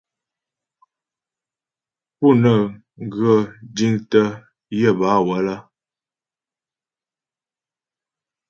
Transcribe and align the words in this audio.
Pú 2.17 2.27
nə́ŋ 2.41 2.61
ghə 3.13 3.33
jiŋtə́ 3.75 4.27
yə 4.79 4.89
bâ 4.99 5.09
wələ. 5.27 5.55